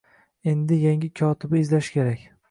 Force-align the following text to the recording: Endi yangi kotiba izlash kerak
Endi 0.51 0.77
yangi 0.85 1.09
kotiba 1.19 1.59
izlash 1.61 1.91
kerak 1.99 2.25